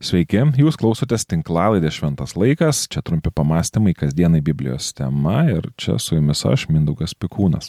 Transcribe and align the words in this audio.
Sveiki, 0.00 0.38
jūs 0.56 0.78
klausotės 0.80 1.26
tinklalaidės 1.28 1.98
Šventas 1.98 2.32
laikas, 2.32 2.86
čia 2.88 3.02
trumpi 3.04 3.28
pamastymai 3.36 3.92
kasdienai 3.92 4.38
Biblijos 4.40 4.94
tema 4.96 5.42
ir 5.52 5.66
čia 5.76 5.98
su 6.00 6.14
jumis 6.16 6.40
aš, 6.48 6.62
Mindaugas 6.72 7.12
Pikūnas. 7.12 7.68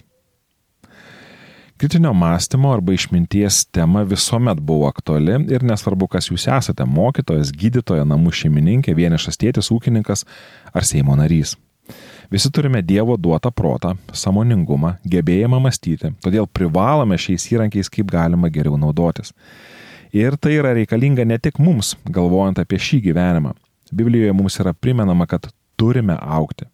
Kritinio 1.75 2.13
mąstymo 2.15 2.71
arba 2.71 2.95
išminties 2.95 3.65
tema 3.75 4.05
visuomet 4.07 4.61
buvo 4.63 4.87
aktuali 4.87 5.41
ir 5.51 5.65
nesvarbu, 5.67 6.07
kas 6.07 6.29
jūs 6.31 6.47
esate- 6.47 6.87
mokytojas, 6.99 7.51
gydytoja, 7.51 8.07
namų 8.07 8.31
šeimininkė, 8.31 8.95
vienišas 8.95 9.35
tėtis, 9.35 9.67
ūkininkas 9.67 10.23
ar 10.73 10.87
Seimo 10.87 11.17
narys. 11.19 11.57
Visi 12.31 12.49
turime 12.49 12.81
Dievo 12.81 13.17
duotą 13.17 13.51
protą, 13.51 13.97
samoningumą, 14.13 14.99
gebėjimą 15.03 15.59
mąstyti, 15.59 16.15
todėl 16.23 16.47
privalome 16.47 17.17
šiais 17.17 17.51
įrankiais 17.51 17.89
kaip 17.91 18.07
galima 18.07 18.47
geriau 18.47 18.79
naudotis. 18.79 19.33
Ir 20.11 20.35
tai 20.35 20.57
yra 20.59 20.73
reikalinga 20.75 21.23
ne 21.23 21.37
tik 21.39 21.59
mums, 21.63 21.95
galvojant 22.11 22.59
apie 22.59 22.79
šį 22.81 23.01
gyvenimą. 23.07 23.53
Biblijoje 23.95 24.33
mums 24.35 24.57
yra 24.59 24.73
primenama, 24.75 25.27
kad 25.27 25.47
turime 25.79 26.17
aukti. 26.19 26.67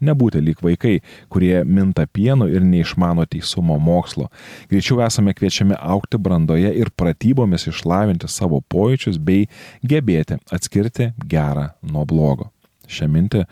Nebūti 0.00 0.40
lyg 0.40 0.62
vaikai, 0.64 0.96
kurie 1.28 1.60
minta 1.68 2.06
pienu 2.08 2.48
ir 2.48 2.64
neišmano 2.64 3.26
teisumo 3.28 3.76
mokslo. 3.78 4.30
Greičiau 4.70 5.02
esame 5.04 5.34
kviečiami 5.36 5.76
aukti 5.76 6.18
brandoje 6.18 6.72
ir 6.80 6.90
pratybomis 6.96 7.68
išlavinti 7.68 8.30
savo 8.32 8.62
pojūčius 8.72 9.20
bei 9.20 9.46
gebėti 9.84 10.40
atskirti 10.50 11.12
gerą 11.28 11.68
nuo 11.82 12.06
blogo. 12.08 12.48
Šią 12.90 13.10
mintį 13.12 13.44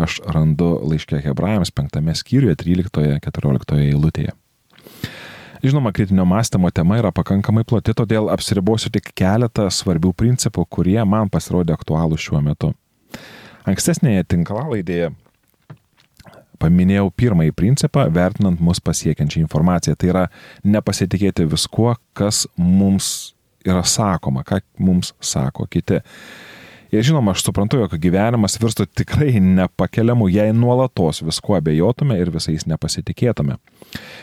aš 0.00 0.20
randu 0.32 0.76
laiškė 0.88 1.20
Hebrajams 1.26 1.74
5 1.74 2.00
skyriuje 2.22 2.56
13-14 2.62 3.76
eilutėje. 3.82 4.32
Žinoma, 5.62 5.92
kritinio 5.92 6.24
mąstymo 6.28 6.70
tema 6.70 6.98
yra 7.00 7.12
pakankamai 7.14 7.64
plati, 7.64 7.94
todėl 7.96 8.28
apsiribosiu 8.32 8.90
tik 8.92 9.12
keletą 9.16 9.68
svarbių 9.72 10.12
principų, 10.16 10.66
kurie 10.70 10.98
man 11.08 11.30
pasirodė 11.32 11.76
aktualūs 11.76 12.26
šiuo 12.26 12.42
metu. 12.44 12.72
Ankstesnėje 13.66 14.26
tinklalaidėje 14.30 15.12
paminėjau 16.60 17.10
pirmąjį 17.16 17.54
principą, 17.56 18.06
vertinant 18.12 18.60
mus 18.64 18.80
pasiekiančią 18.80 19.42
informaciją. 19.44 19.96
Tai 19.96 20.12
yra 20.12 20.24
nepasitikėti 20.64 21.48
viskuo, 21.50 21.94
kas 22.16 22.46
mums 22.56 23.34
yra 23.66 23.82
sakoma, 23.86 24.44
ką 24.46 24.60
mums 24.78 25.12
sako 25.20 25.66
kiti. 25.70 26.00
Ir 26.94 27.02
žinoma, 27.02 27.32
aš 27.34 27.42
suprantu, 27.42 27.80
jog 27.82 27.96
gyvenimas 27.98 28.54
virstų 28.62 28.86
tikrai 28.94 29.40
nepakeliamu, 29.42 30.28
jei 30.30 30.52
nuolatos 30.54 31.18
viskuo 31.26 31.56
abejotume 31.58 32.14
ir 32.20 32.30
visais 32.30 32.62
nepasitikėtume. 32.70 33.56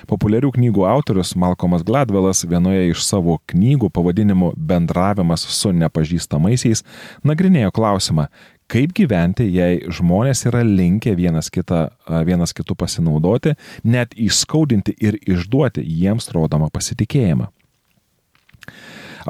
Populiarių 0.07 0.53
knygų 0.55 0.85
autorius 0.87 1.33
Malcolmas 1.39 1.83
Gladwellas 1.83 2.45
vienoje 2.47 2.93
iš 2.93 3.03
savo 3.03 3.35
knygų 3.51 3.89
pavadinimu 3.91 4.53
Bendravimas 4.55 5.43
su 5.57 5.73
nepažįstamaisiais 5.75 6.85
nagrinėjo 7.27 7.73
klausimą, 7.75 8.29
kaip 8.71 8.93
gyventi, 8.95 9.49
jei 9.51 9.81
žmonės 9.91 10.45
yra 10.47 10.63
linkę 10.63 11.17
vienas, 11.19 11.51
kitą, 11.51 11.89
vienas 12.23 12.55
kitų 12.55 12.77
pasinaudoti, 12.79 13.57
net 13.83 14.15
įskaudinti 14.15 14.95
ir 15.03 15.19
išduoti 15.27 15.83
jiems 15.83 16.31
rodomą 16.31 16.71
pasitikėjimą 16.71 17.51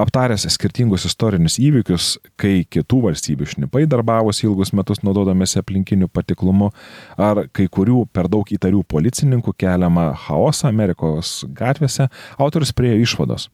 aptaręs 0.00 0.46
skirtingus 0.54 1.06
istorinius 1.08 1.58
įvykius, 1.62 2.08
kai 2.40 2.62
kitų 2.70 3.00
valstybių 3.08 3.48
šnipai 3.50 3.84
darbavosi 3.90 4.46
ilgus 4.48 4.74
metus 4.76 5.02
naudodamėsi 5.06 5.60
aplinkiniu 5.60 6.08
patiklumu, 6.12 6.70
ar 7.16 7.44
kai 7.54 7.68
kurių 7.68 8.04
per 8.12 8.28
daug 8.32 8.48
įtarių 8.48 8.84
policininkų 8.88 9.54
keliamą 9.58 10.10
chaosą 10.26 10.70
Amerikos 10.70 11.42
gatvėse, 11.54 12.08
autorius 12.38 12.74
priejo 12.76 13.02
išvados. 13.04 13.50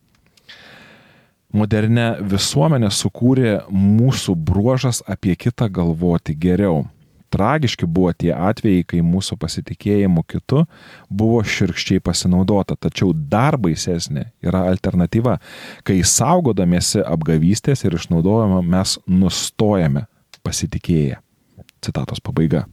Modernę 1.50 2.20
visuomenę 2.30 2.92
sukūrė 2.94 3.56
mūsų 3.74 4.36
bruožas 4.38 5.02
apie 5.10 5.34
kitą 5.34 5.66
galvoti 5.66 6.36
geriau 6.38 6.84
tragiški 7.30 7.86
buvo 7.86 8.12
tie 8.12 8.32
atvejai, 8.34 8.84
kai 8.86 9.00
mūsų 9.06 9.38
pasitikėjimu 9.40 10.24
kitu 10.28 10.64
buvo 11.08 11.40
širkščiai 11.46 12.02
pasinaudota. 12.04 12.76
Tačiau 12.76 13.12
dar 13.14 13.58
baisesnė 13.60 14.26
yra 14.44 14.66
alternatyva, 14.70 15.38
kai 15.86 16.00
saugodamiesi 16.06 17.04
apgavystės 17.06 17.86
ir 17.86 17.96
išnaudojimo 17.98 18.62
mes 18.66 18.98
nustojame 19.06 20.06
pasitikėję. 20.46 21.20
Citatos 21.80 22.20
pabaiga. 22.20 22.66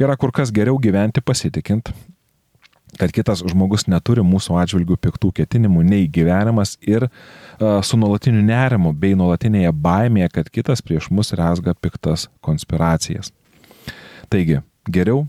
Yra 0.00 0.16
kur 0.16 0.32
kas 0.32 0.52
geriau 0.54 0.78
gyventi 0.80 1.20
pasitikint, 1.20 1.90
kad 3.00 3.12
kitas 3.16 3.40
žmogus 3.48 3.86
neturi 3.88 4.20
mūsų 4.26 4.58
atžvilgių 4.60 4.98
piktų 5.00 5.32
ketinimų, 5.40 5.84
nei 5.88 6.08
gyvenimas 6.12 6.74
ir 6.84 7.06
uh, 7.08 7.80
su 7.86 7.96
nuolatiniu 7.96 8.42
nerimu 8.44 8.92
bei 8.92 9.16
nuolatinėje 9.16 9.72
baimėje, 9.72 10.28
kad 10.34 10.50
kitas 10.52 10.84
prieš 10.84 11.08
mus 11.08 11.32
resga 11.32 11.72
piktas 11.72 12.28
konspiracijas. 12.44 13.32
Taigi, 14.30 14.60
geriau 14.84 15.24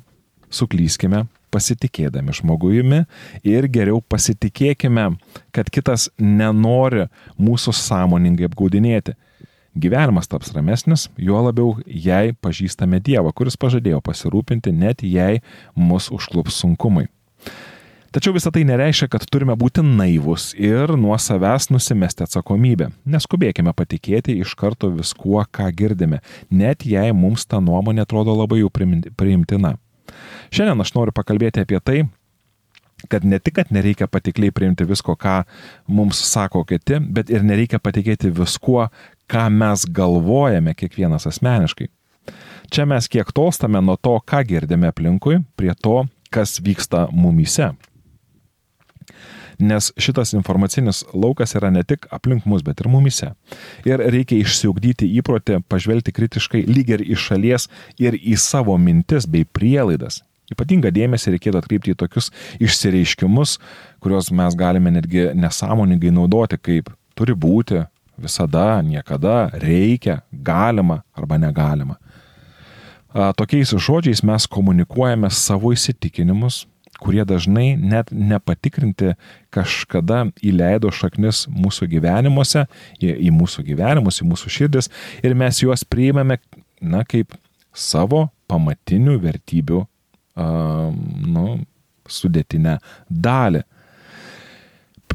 suklyskime 0.52 1.26
pasitikėdami 1.52 2.36
žmogujumi 2.36 3.02
ir 3.48 3.68
geriau 3.72 4.02
pasitikėkime, 4.04 5.08
kad 5.56 5.72
kitas 5.72 6.10
nenori 6.20 7.08
mūsų 7.40 7.76
sąmoningai 7.76 8.48
apgaudinėti. 8.50 9.16
Gyvenimas 9.80 10.28
taps 10.28 10.52
ramesnis, 10.52 11.08
juo 11.16 11.40
labiau 11.46 11.78
jei 11.88 12.36
pažįstame 12.44 13.00
Dievą, 13.00 13.31
kuris 13.31 13.56
pažadėjo 13.56 14.02
pasirūpinti, 14.04 14.76
net 14.76 15.04
jei 15.08 15.40
mus 15.76 16.10
užklups 16.12 16.60
sunkumai. 16.60 17.08
Tačiau 18.12 18.34
visą 18.35 18.52
tai 18.52 18.66
nereiškia, 18.68 19.07
kad 19.07 19.24
turime 19.31 19.56
būti 19.56 19.84
naivus 19.88 20.50
ir 20.59 20.91
nuo 21.00 21.16
savęs 21.16 21.69
nusimesti 21.72 22.25
atsakomybę. 22.25 22.90
Neskubėkime 23.07 23.72
patikėti 23.72 24.35
iš 24.44 24.52
karto 24.59 24.90
viskuo, 24.91 25.40
ką 25.47 25.69
girdime, 25.72 26.19
net 26.51 26.84
jei 26.84 27.13
mums 27.16 27.47
ta 27.47 27.62
nuomonė 27.63 28.03
atrodo 28.03 28.35
labai 28.35 28.59
jau 28.59 28.72
priimtina. 28.74 29.78
Šiandien 30.51 30.84
aš 30.84 30.91
noriu 30.97 31.16
pakalbėti 31.16 31.63
apie 31.63 31.80
tai, 31.80 32.01
kad 33.07 33.24
ne 33.24 33.40
tik, 33.40 33.56
kad 33.62 33.72
nereikia 33.72 34.12
patikliai 34.12 34.51
priimti 34.51 34.85
visko, 34.90 35.16
ką 35.16 35.41
mums 35.88 36.19
sako 36.19 36.66
kiti, 36.68 37.00
bet 37.00 37.31
ir 37.31 37.47
nereikia 37.47 37.80
patikėti 37.80 38.34
viskuo, 38.35 38.90
ką 39.31 39.47
mes 39.56 39.88
galvojame 39.88 40.75
kiekvienas 40.75 41.31
asmeniškai. 41.31 41.88
Čia 42.72 42.85
mes 42.88 43.07
kiek 43.12 43.31
tolstame 43.35 43.80
nuo 43.84 43.96
to, 43.96 44.19
ką 44.19 44.44
girdime 44.47 44.91
aplinkui, 44.91 45.41
prie 45.56 45.72
to, 45.80 46.03
kas 46.31 46.59
vyksta 46.64 47.08
mumyse 47.12 47.74
nes 49.62 49.92
šitas 49.97 50.34
informacinis 50.34 51.03
laukas 51.14 51.56
yra 51.56 51.69
ne 51.69 51.84
tik 51.84 52.08
aplink 52.12 52.46
mus, 52.46 52.64
bet 52.66 52.81
ir 52.81 52.90
mumise. 52.90 53.31
Ir 53.86 54.02
reikia 54.14 54.42
išsiugdyti 54.42 55.09
įprotį 55.22 55.62
pažvelgti 55.69 56.14
kritiškai 56.16 56.66
lyg 56.68 56.92
ir 56.96 57.06
iš 57.06 57.30
šalies 57.30 57.69
ir 58.02 58.18
į 58.18 58.38
savo 58.42 58.78
mintis 58.81 59.30
bei 59.30 59.46
prielaidas. 59.46 60.22
Ypatingą 60.52 60.92
dėmesį 60.92 61.38
reikėtų 61.38 61.62
atkreipti 61.62 61.94
į 61.94 62.00
tokius 62.02 62.28
išsireiškimus, 62.59 63.56
kuriuos 64.03 64.34
mes 64.36 64.58
galime 64.59 64.92
netgi 64.92 65.30
nesąmoningai 65.38 66.12
naudoti 66.12 66.59
kaip 66.59 66.92
turi 67.16 67.36
būti, 67.38 67.86
visada, 68.22 68.81
niekada, 68.84 69.46
reikia, 69.62 70.22
galima 70.31 71.02
arba 71.16 71.40
negalima. 71.40 71.96
Tokiais 73.12 73.74
žodžiais 73.76 74.22
mes 74.24 74.48
komunikuojame 74.48 75.30
savo 75.36 75.74
įsitikinimus, 75.76 76.66
kurie 77.02 77.24
dažnai 77.28 77.74
net 77.76 78.12
nepatikrinti 78.14 79.16
kažkada 79.52 80.28
įleido 80.46 80.92
šaknis 80.94 81.44
mūsų 81.52 81.90
gyvenimuose, 81.96 82.68
į, 83.02 83.32
mūsų 83.36 83.66
gyvenimus, 83.72 84.22
į 84.22 84.30
mūsų 84.30 84.54
širdis 84.54 84.92
ir 85.26 85.36
mes 85.36 85.60
juos 85.64 85.84
priimame, 85.84 86.38
na, 86.82 87.04
kaip 87.04 87.36
savo 87.74 88.28
pamatinių 88.52 89.18
vertybių, 89.24 89.82
uh, 89.82 90.94
nu, 91.28 91.46
sudėtinę 92.12 92.78
dalį. 93.10 93.66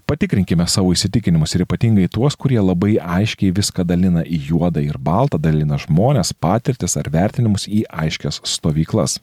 Patikrinkime 0.07 0.63
savo 0.71 0.93
įsitikinimus 0.95 1.57
ir 1.57 1.65
ypatingai 1.65 2.05
tuos, 2.15 2.37
kurie 2.39 2.61
labai 2.63 2.93
aiškiai 3.03 3.51
viską 3.55 3.83
dalina 3.83 4.21
į 4.23 4.37
juodą 4.53 4.85
ir 4.85 5.01
baltą, 5.03 5.41
dalina 5.43 5.81
žmonės, 5.83 6.31
patirtis 6.31 6.95
ar 7.01 7.11
vertinimus 7.11 7.65
į 7.67 7.81
aiškias 7.91 8.39
stovyklas. 8.47 9.17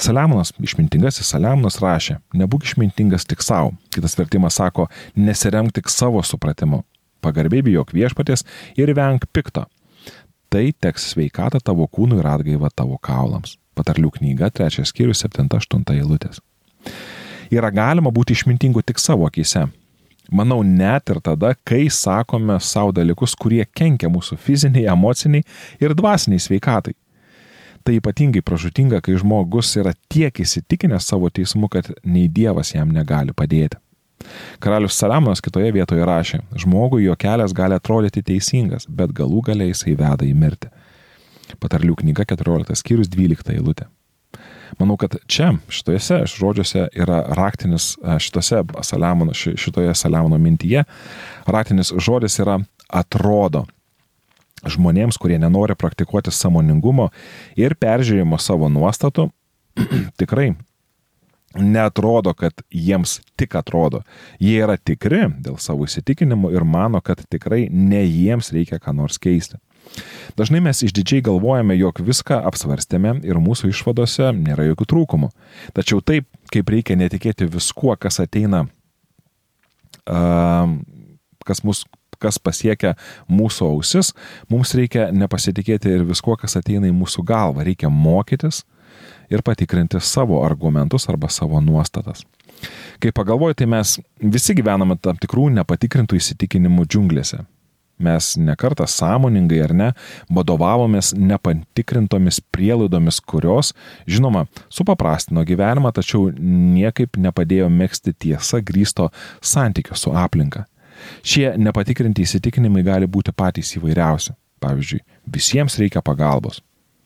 Saliamonas, 0.00 0.54
išmintingasis 0.64 1.28
Saliamonas 1.34 1.76
rašė, 1.84 2.16
nebūk 2.40 2.64
išmintingas 2.70 3.28
tik 3.28 3.44
savo. 3.44 3.74
Kitas 3.92 4.16
vertimas 4.16 4.56
sako, 4.56 4.88
nesiremk 5.12 5.76
tik 5.76 5.92
savo 5.92 6.24
supratimu. 6.24 6.80
Pagarbiai 7.20 7.66
bijok 7.68 7.92
viešpatės 7.92 8.46
ir 8.80 8.94
venk 8.96 9.28
pikto. 9.36 9.66
Tai 10.48 10.64
teks 10.80 11.10
sveikata 11.12 11.60
tavo 11.60 11.84
kūnui 11.84 12.22
ir 12.22 12.32
atgaiva 12.32 12.72
tavo 12.72 12.96
kaulams. 12.96 13.58
Patarlių 13.76 14.14
knyga, 14.16 14.48
trečias 14.48 14.94
skyrius, 14.94 15.20
7-8 15.28 15.84
eilutės. 15.98 16.40
Yra 17.54 17.70
galima 17.74 18.12
būti 18.14 18.36
išmintingu 18.36 18.82
tik 18.84 19.00
savo 19.00 19.26
akise. 19.28 19.66
Manau, 20.28 20.60
net 20.62 21.08
ir 21.08 21.22
tada, 21.24 21.54
kai 21.64 21.86
sakome 21.88 22.58
savo 22.60 22.92
dalykus, 22.92 23.32
kurie 23.32 23.62
kenkia 23.64 24.10
mūsų 24.12 24.36
fiziniai, 24.36 24.88
emociniai 24.92 25.46
ir 25.80 25.96
dvasiniai 25.96 26.42
sveikatai 26.44 26.92
tai 27.88 27.96
ypatingai 27.96 28.42
pražutinga, 28.44 29.00
kai 29.00 29.16
žmogus 29.16 29.70
yra 29.80 29.94
tiek 30.12 30.42
įsitikinęs 30.44 31.06
savo 31.08 31.30
teismu, 31.32 31.70
kad 31.72 31.86
nei 32.04 32.26
Dievas 32.28 32.74
jam 32.74 32.90
negali 32.92 33.32
padėti. 33.32 33.78
Karalius 34.60 34.98
Saliamonas 35.00 35.40
kitoje 35.40 35.70
vietoje 35.72 36.04
rašė, 36.04 36.42
žmogui 36.64 37.06
jo 37.06 37.14
kelias 37.16 37.54
gali 37.56 37.78
atrodyti 37.78 38.20
teisingas, 38.28 38.84
bet 38.84 39.14
galų 39.16 39.40
galiai 39.46 39.72
jisai 39.72 39.94
veda 39.96 40.26
į 40.26 40.34
mirtį. 40.36 40.68
Patarlių 41.62 41.96
knyga 42.02 42.26
14 42.28 42.76
skyrius 42.76 43.08
12 43.14 43.54
eilutė. 43.56 43.88
Manau, 44.78 44.98
kad 45.00 45.16
čia, 45.30 45.54
šitoje 45.72 46.20
žodžiuose 46.28 46.88
yra 46.92 47.22
raktinis, 47.38 47.94
šitose 48.20 48.62
Saliamono, 48.84 49.34
šitoje 49.34 49.94
Saliamono 49.94 50.38
mintyje, 50.38 50.84
raktinis 51.46 51.94
žodis 51.96 52.38
yra 52.42 52.58
atrodo. 52.88 53.64
Žmonėms, 54.68 55.16
kurie 55.22 55.38
nenori 55.38 55.76
praktikuoti 55.78 56.32
samoningumo 56.34 57.12
ir 57.56 57.76
peržiūrėjimo 57.78 58.40
savo 58.42 58.68
nuostatų, 58.72 59.28
tikrai 60.20 60.50
netrodo, 61.54 62.34
kad 62.34 62.62
jiems 62.70 63.20
tik 63.38 63.54
atrodo. 63.58 64.02
Jie 64.42 64.58
yra 64.62 64.76
tikri 64.76 65.28
dėl 65.40 65.56
savo 65.62 65.86
įsitikinimų 65.88 66.52
ir 66.56 66.66
mano, 66.66 67.00
kad 67.00 67.22
tikrai 67.30 67.66
ne 67.70 68.02
jiems 68.04 68.52
reikia 68.54 68.80
ką 68.82 68.94
nors 68.98 69.18
keisti. 69.22 69.58
Dažnai 70.38 70.60
mes 70.62 70.82
išdidžiai 70.86 71.24
galvojame, 71.26 71.76
jog 71.78 72.00
viską 72.04 72.40
apsvarstėme 72.50 73.18
ir 73.26 73.40
mūsų 73.42 73.72
išvadose 73.72 74.30
nėra 74.36 74.68
jokių 74.70 74.86
trūkumų. 74.92 75.30
Tačiau 75.74 76.02
taip, 76.04 76.28
kaip 76.52 76.70
reikia 76.70 76.98
netikėti 76.98 77.48
viskuo, 77.50 77.96
kas 77.98 78.20
ateina, 78.22 78.66
kas, 80.06 81.64
mus, 81.66 81.84
kas 82.22 82.38
pasiekia 82.38 82.94
mūsų 83.26 83.72
ausis, 83.72 84.14
mums 84.52 84.76
reikia 84.78 85.10
nepasitikėti 85.10 85.96
ir 85.98 86.06
viskuo, 86.08 86.38
kas 86.38 86.58
ateina 86.60 86.86
į 86.90 86.96
mūsų 86.96 87.26
galvą. 87.26 87.66
Reikia 87.66 87.90
mokytis, 87.90 88.62
ir 89.30 89.42
patikrinti 89.42 90.00
savo 90.00 90.44
argumentus 90.44 91.08
arba 91.08 91.28
savo 91.28 91.60
nuostatas. 91.60 92.24
Kai 92.98 93.12
pagalvoju, 93.12 93.54
tai 93.54 93.66
mes 93.66 93.98
visi 94.18 94.54
gyvename 94.58 94.96
tam 95.02 95.18
tikrų 95.20 95.48
nepatikrintų 95.60 96.18
įsitikinimų 96.18 96.86
džiunglėse. 96.88 97.44
Mes 97.98 98.36
nekartą 98.38 98.86
sąmoningai 98.86 99.58
ar 99.64 99.74
ne 99.74 99.88
vadovavomės 100.30 101.12
nepatikrintomis 101.18 102.40
prielaidomis, 102.54 103.18
kurios, 103.20 103.72
žinoma, 104.06 104.44
supaprastino 104.70 105.42
gyvenimą, 105.46 105.90
tačiau 105.96 106.28
niekaip 106.38 107.18
nepadėjo 107.18 107.66
mėgsti 107.74 108.14
tiesa 108.14 108.62
grįsto 108.62 109.08
santykio 109.42 109.98
su 109.98 110.14
aplinka. 110.14 110.64
Šie 111.22 111.52
nepatikrinti 111.58 112.22
įsitikinimai 112.26 112.84
gali 112.86 113.06
būti 113.10 113.34
patys 113.34 113.74
įvairiausi. 113.78 114.34
Pavyzdžiui, 114.58 115.04
visiems 115.30 115.78
reikia 115.78 116.02
pagalbos. 116.02 116.58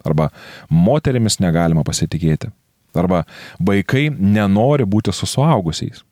Arba 0.04 0.30
moterimis 0.72 1.38
negalima 1.40 1.84
pasitikėti. 1.84 2.48
Arba 2.96 3.22
vaikai 3.60 4.08
nenori 4.10 4.86
būti 4.88 5.12
su 5.12 5.28
suaugusiais. 5.28 6.02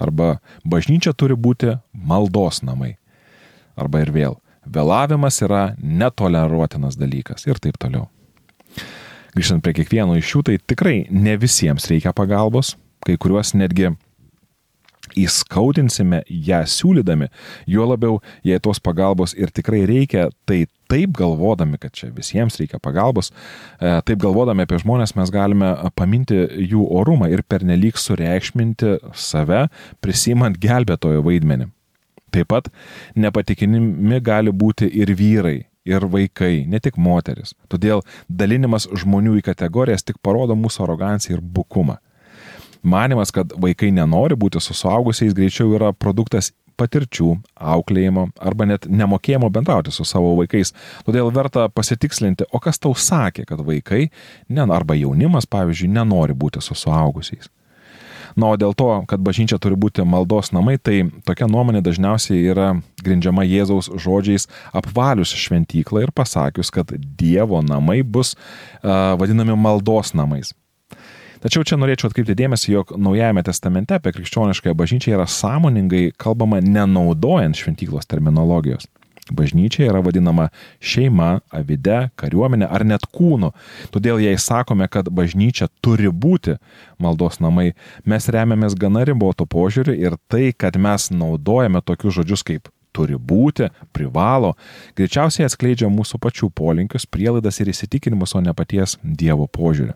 Arba 0.00 0.38
bažnyčia 0.64 1.12
turi 1.12 1.36
būti 1.36 1.74
maldos 1.92 2.62
namai. 2.64 2.96
Arba 3.80 4.02
ir 4.04 4.12
vėl, 4.14 4.36
vėlavimas 4.68 5.40
yra 5.46 5.70
netoleruotinas 5.80 6.98
dalykas 7.00 7.48
ir 7.48 7.60
taip 7.62 7.80
toliau. 7.80 8.08
Grįžtant 9.34 9.62
prie 9.62 9.76
kiekvieno 9.78 10.16
iš 10.18 10.34
jų, 10.34 10.44
tai 10.46 10.58
tikrai 10.58 11.04
ne 11.10 11.36
visiems 11.38 11.86
reikia 11.90 12.12
pagalbos, 12.16 12.74
kai 13.06 13.16
kuriuos 13.20 13.54
netgi 13.56 13.92
įskaudinsime 15.18 16.20
ją 16.28 16.60
siūlydami, 16.68 17.30
juo 17.70 17.86
labiau, 17.88 18.18
jei 18.46 18.60
tos 18.62 18.78
pagalbos 18.82 19.34
ir 19.38 19.50
tikrai 19.54 19.82
reikia, 19.88 20.28
tai 20.46 20.64
taip 20.90 21.14
galvodami, 21.18 21.78
kad 21.80 21.94
čia 21.96 22.10
visiems 22.14 22.58
reikia 22.60 22.80
pagalbos, 22.82 23.30
e, 23.80 23.96
taip 24.06 24.20
galvodami 24.22 24.66
apie 24.66 24.80
žmonės 24.82 25.16
mes 25.18 25.32
galime 25.34 25.72
paminti 25.98 26.38
jų 26.70 26.86
orumą 27.00 27.30
ir 27.32 27.42
pernelyg 27.46 27.98
sureikšminti 27.98 28.98
save, 29.14 29.66
prisimant 30.02 30.58
gelbėtojo 30.60 31.24
vaidmenį. 31.26 31.70
Taip 32.30 32.50
pat 32.52 32.70
nepatikinimi 33.18 34.20
gali 34.24 34.52
būti 34.52 34.88
ir 35.02 35.12
vyrai, 35.18 35.58
ir 35.88 36.06
vaikai, 36.12 36.66
ne 36.68 36.80
tik 36.82 36.98
moteris. 37.00 37.54
Todėl 37.72 38.04
dalinimas 38.28 38.88
žmonių 39.02 39.38
į 39.40 39.46
kategorijas 39.50 40.06
tik 40.06 40.20
parodo 40.22 40.56
mūsų 40.58 40.86
aroganciją 40.86 41.38
ir 41.38 41.44
bukumą. 41.44 41.98
Manimas, 42.82 43.28
kad 43.32 43.52
vaikai 43.60 43.90
nenori 43.92 44.38
būti 44.40 44.60
su 44.62 44.74
suaugusiais, 44.76 45.34
greičiau 45.36 45.74
yra 45.76 45.92
produktas 45.92 46.52
patirčių, 46.80 47.34
auklėjimo 47.60 48.30
arba 48.40 48.66
net 48.70 48.86
nemokėjimo 48.88 49.50
bendrauti 49.52 49.92
su 49.92 50.06
savo 50.08 50.32
vaikais. 50.38 50.72
Todėl 51.04 51.28
verta 51.34 51.66
pasitikslinti, 51.68 52.48
o 52.52 52.60
kas 52.62 52.80
tau 52.80 52.94
sakė, 52.96 53.44
kad 53.48 53.60
vaikai, 53.66 54.06
ne, 54.48 54.64
arba 54.64 54.96
jaunimas, 54.96 55.48
pavyzdžiui, 55.50 55.92
nenori 55.98 56.36
būti 56.36 56.64
su 56.64 56.76
suaugusiais. 56.78 57.52
Na, 58.36 58.52
o 58.52 58.58
dėl 58.60 58.74
to, 58.78 58.88
kad 59.10 59.22
bažnyčia 59.24 59.58
turi 59.62 59.78
būti 59.80 60.04
maldos 60.06 60.52
namai, 60.54 60.76
tai 60.78 61.02
tokia 61.26 61.48
nuomonė 61.50 61.82
dažniausiai 61.86 62.44
yra 62.52 62.70
grindžiama 63.04 63.46
Jėzaus 63.48 63.90
žodžiais 64.00 64.48
apvalius 64.76 65.34
šventyklą 65.34 66.04
ir 66.06 66.14
pasakius, 66.14 66.72
kad 66.74 66.92
Dievo 66.94 67.62
namai 67.64 68.00
bus 68.02 68.34
uh, 68.36 69.16
vadinami 69.20 69.56
maldos 69.58 70.14
namais. 70.14 70.54
Tačiau 71.40 71.64
čia 71.64 71.78
norėčiau 71.80 72.10
atkreipti 72.10 72.36
dėmesį, 72.36 72.72
jog 72.74 72.90
Naujajame 73.00 73.40
testamente 73.46 73.96
apie 73.96 74.12
krikščioniškąją 74.12 74.76
bažnyčią 74.76 75.14
yra 75.16 75.24
sąmoningai 75.24 76.10
kalbama 76.20 76.60
nenaudojant 76.60 77.56
šventyklos 77.56 78.08
terminologijos. 78.10 78.84
Bažnyčia 79.30 79.86
yra 79.88 80.02
vadinama 80.04 80.48
šeima, 80.82 81.40
avide, 81.54 82.10
kariuomenė 82.20 82.68
ar 82.70 82.84
net 82.86 83.06
kūnu. 83.14 83.52
Todėl 83.94 84.20
jei 84.22 84.38
sakome, 84.40 84.88
kad 84.90 85.08
bažnyčia 85.14 85.70
turi 85.84 86.10
būti 86.10 86.56
maldos 87.00 87.40
namai, 87.40 87.72
mes 88.04 88.28
remiamės 88.28 88.76
gana 88.78 89.04
riboto 89.08 89.46
požiūriu 89.46 89.94
ir 89.96 90.18
tai, 90.30 90.50
kad 90.52 90.76
mes 90.76 91.10
naudojame 91.14 91.82
tokius 91.86 92.20
žodžius 92.20 92.46
kaip 92.46 92.70
turi 92.90 93.14
būti, 93.14 93.70
privalo, 93.94 94.56
greičiausiai 94.98 95.46
atskleidžia 95.46 95.90
mūsų 95.92 96.18
pačių 96.22 96.50
polinkius, 96.50 97.06
prielaidas 97.06 97.62
ir 97.62 97.70
įsitikinimus, 97.70 98.34
o 98.34 98.42
ne 98.42 98.54
paties 98.56 98.96
Dievo 99.04 99.46
požiūrį. 99.46 99.94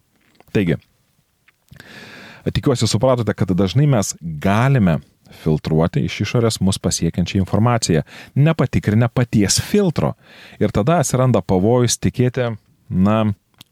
Taigi, 0.54 0.78
Tikiuosi 2.44 2.86
supratote, 2.86 3.32
kad 3.32 3.48
dažnai 3.56 3.86
mes 3.88 4.12
galime 4.20 4.98
filtruoti 5.42 6.04
iš 6.06 6.20
išorės 6.24 6.60
mus 6.64 6.78
pasiekiančią 6.82 7.42
informaciją, 7.42 8.04
nepatikrinę 8.34 9.08
paties 9.12 9.60
filtro. 9.62 10.14
Ir 10.60 10.74
tada 10.74 11.00
atsiranda 11.02 11.42
pavojus 11.42 11.98
tikėti, 11.98 12.52
na, 12.88 13.18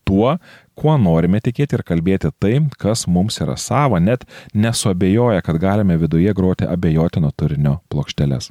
tuo, 0.05 0.37
kuo 0.79 0.97
norime 0.99 1.41
tikėti 1.43 1.79
ir 1.79 1.85
kalbėti 1.87 2.33
tai, 2.43 2.57
kas 2.81 3.07
mums 3.07 3.41
yra 3.45 3.57
sava, 3.61 4.01
net 4.01 4.27
nesuabejoja, 4.55 5.43
kad 5.45 5.61
galime 5.63 5.99
viduje 6.01 6.33
groti 6.35 6.69
abejotino 6.69 7.33
turinio 7.37 7.79
plokšteles. 7.93 8.51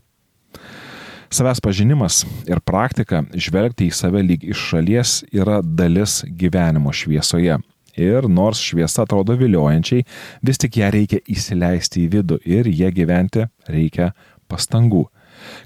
Savęs 1.32 1.62
pažinimas 1.64 2.26
ir 2.50 2.60
praktika 2.60 3.22
žvelgti 3.32 3.88
į 3.88 3.96
save 3.96 4.20
lyg 4.26 4.42
iš 4.52 4.66
šalies 4.74 5.14
yra 5.32 5.62
dalis 5.64 6.26
gyvenimo 6.28 6.92
šviesoje. 6.92 7.56
Ir 8.00 8.28
nors 8.32 8.62
šviesa 8.64 9.06
atrodo 9.06 9.36
viliojančiai, 9.40 10.06
vis 10.46 10.62
tik 10.62 10.80
ją 10.80 10.92
reikia 10.94 11.20
įsileisti 11.32 12.06
į 12.06 12.12
vidų 12.16 12.40
ir 12.48 12.70
ją 12.72 12.92
gyventi 12.96 13.48
reikia 13.68 14.12
pastangų. 14.52 15.08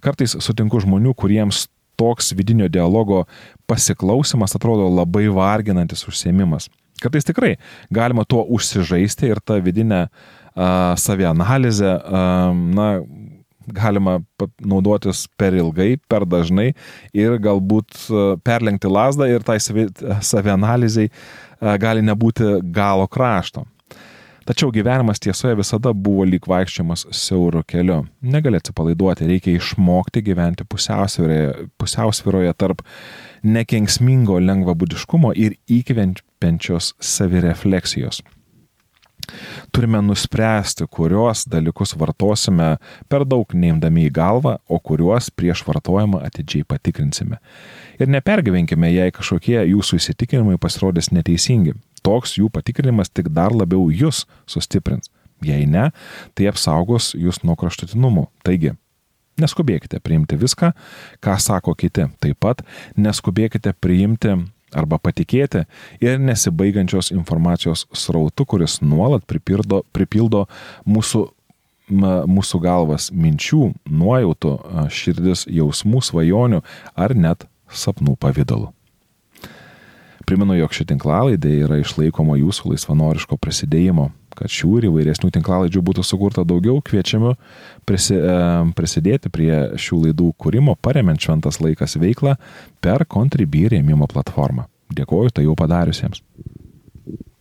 Kartais 0.01 0.38
sutinku 0.39 0.79
žmonių, 0.82 1.13
kuriems 1.17 1.65
toks 2.00 2.34
vidinio 2.36 2.67
dialogo 2.72 3.25
pasiklausimas 3.70 4.55
atrodo 4.58 4.88
labai 4.91 5.27
varginantis 5.32 6.05
užsiemimas. 6.10 6.70
Kartais 7.01 7.27
tikrai 7.27 7.55
galima 7.91 8.24
tuo 8.27 8.46
užsižaisti 8.55 9.27
ir 9.27 9.41
tą 9.44 9.60
vidinę 9.63 10.05
uh, 10.08 10.96
savianalizę, 11.00 11.91
uh, 12.00 12.55
na, 12.55 12.88
galima 13.68 14.20
naudotis 14.62 15.26
per 15.38 15.56
ilgai, 15.58 15.96
per 16.10 16.26
dažnai 16.30 16.74
ir 17.14 17.38
galbūt 17.42 18.10
perlenkti 18.46 18.92
lasdą 18.92 19.30
ir 19.32 19.46
tai 19.46 19.58
savianalizai 19.62 21.10
gali 21.82 22.04
nebūti 22.06 22.60
galo 22.76 23.08
krašto. 23.08 23.66
Tačiau 24.46 24.70
gyvenimas 24.70 25.18
tiesoje 25.18 25.56
visada 25.58 25.90
buvo 25.90 26.22
lyg 26.30 26.44
vaikščiojimas 26.46 27.08
siauro 27.18 27.64
keliu. 27.66 28.04
Negali 28.22 28.60
atsipalaiduoti, 28.62 29.26
reikia 29.26 29.58
išmokti 29.58 30.22
gyventi 30.28 30.68
pusiausviroje, 30.70 31.66
pusiausviroje 31.82 32.54
tarp 32.54 32.84
nekenksmingo 33.42 34.38
lengvabudiškumo 34.46 35.34
ir 35.34 35.58
įkvenčiančios 35.66 36.94
savirefleksijos. 37.02 38.22
Turime 39.75 40.00
nuspręsti, 40.01 40.86
kuriuos 40.88 41.41
dalykus 41.51 41.91
vartosime 42.00 42.77
per 43.12 43.25
daug 43.27 43.50
neimdami 43.51 44.05
į 44.08 44.12
galvą, 44.15 44.53
o 44.72 44.77
kuriuos 44.79 45.27
prieš 45.36 45.65
vartojimą 45.67 46.22
atidžiai 46.24 46.63
patikrinsime. 46.63 47.41
Ir 48.00 48.08
nepergyvenkime, 48.08 48.88
jei 48.94 49.12
kažkokie 49.12 49.58
jūsų 49.74 50.00
įsitikinimai 50.00 50.55
pasirodys 50.63 51.12
neteisingi. 51.12 51.75
Toks 52.08 52.38
jų 52.39 52.48
patikrinimas 52.55 53.12
tik 53.12 53.27
dar 53.36 53.51
labiau 53.51 53.89
jūs 53.91 54.24
sustiprins. 54.48 55.12
Jei 55.44 55.67
ne, 55.67 55.89
tai 56.39 56.48
apsaugos 56.53 57.12
jūs 57.12 57.44
nuo 57.44 57.60
kraštutinumų. 57.60 58.29
Taigi, 58.48 58.77
neskubėkite 59.44 60.00
priimti 60.00 60.39
viską, 60.39 60.72
ką 61.20 61.36
sako 61.36 61.75
kiti. 61.75 62.08
Taip 62.24 62.39
pat 62.39 62.63
neskubėkite 62.96 63.75
priimti 63.75 64.38
arba 64.75 65.00
patikėti 65.01 65.63
ir 66.03 66.20
nesibaigiančios 66.20 67.13
informacijos 67.15 67.86
srautu, 67.96 68.46
kuris 68.46 68.82
nuolat 68.84 69.25
pripildo, 69.29 69.84
pripildo 69.96 70.46
mūsų 70.86 71.29
mūsų 71.86 72.60
galvas 72.63 73.12
minčių, 73.13 73.67
nuojautų, 73.86 74.53
širdis, 74.89 75.46
jausmų, 75.46 76.01
svajonių 76.01 76.63
ar 76.98 77.13
net 77.13 77.46
sapnų 77.70 78.15
pavydalu. 78.17 78.72
Primenu, 80.25 80.55
jog 80.58 80.74
ši 80.74 80.88
tinklalaidė 80.89 81.51
yra 81.67 81.77
išlaikoma 81.77 82.39
jūsų 82.39 82.72
laisvanoriško 82.72 83.38
prasidėjimo. 83.38 84.10
Kad 84.36 84.51
šių 84.51 84.72
ir 84.80 84.89
įvairesnių 84.89 85.32
tinklalaidžių 85.38 85.84
būtų 85.86 86.04
sukurta 86.04 86.44
daugiau, 86.48 86.82
kviečiame 86.84 87.36
prisi, 87.88 88.18
e, 88.20 88.36
prisidėti 88.75 89.32
prie 89.32 89.51
šių 89.80 90.01
laidų 90.08 90.34
kūrimo, 90.42 90.75
paremiant 90.82 91.22
šventas 91.22 91.62
laikas 91.63 91.98
veiklą 92.01 92.36
per 92.84 93.08
Contribui 93.08 93.70
rėmimo 93.72 94.10
platformą. 94.12 94.68
Dėkoju 94.96 95.34
tai 95.34 95.48
jau 95.48 95.56
padariusiems. 95.58 96.22